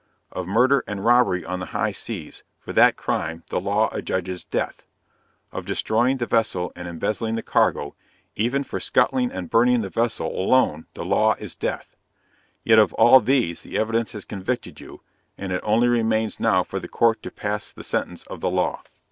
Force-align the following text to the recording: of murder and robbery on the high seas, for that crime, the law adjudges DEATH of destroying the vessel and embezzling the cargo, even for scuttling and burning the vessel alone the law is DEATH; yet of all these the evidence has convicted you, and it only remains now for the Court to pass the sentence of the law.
of 0.31 0.47
murder 0.47 0.83
and 0.87 1.05
robbery 1.05 1.45
on 1.45 1.59
the 1.59 1.67
high 1.77 1.91
seas, 1.91 2.41
for 2.59 2.73
that 2.73 2.95
crime, 2.97 3.43
the 3.51 3.61
law 3.61 3.87
adjudges 3.91 4.43
DEATH 4.43 4.87
of 5.51 5.63
destroying 5.63 6.17
the 6.17 6.25
vessel 6.25 6.71
and 6.75 6.87
embezzling 6.87 7.35
the 7.35 7.43
cargo, 7.43 7.93
even 8.35 8.63
for 8.63 8.79
scuttling 8.79 9.31
and 9.31 9.51
burning 9.51 9.81
the 9.81 9.91
vessel 9.91 10.27
alone 10.29 10.87
the 10.95 11.05
law 11.05 11.35
is 11.37 11.53
DEATH; 11.53 11.95
yet 12.63 12.79
of 12.79 12.95
all 12.95 13.19
these 13.19 13.61
the 13.61 13.77
evidence 13.77 14.13
has 14.13 14.25
convicted 14.25 14.79
you, 14.81 15.01
and 15.37 15.51
it 15.51 15.61
only 15.63 15.87
remains 15.87 16.39
now 16.39 16.63
for 16.63 16.79
the 16.79 16.89
Court 16.89 17.21
to 17.21 17.29
pass 17.29 17.71
the 17.71 17.83
sentence 17.83 18.23
of 18.23 18.41
the 18.41 18.49
law. 18.49 18.81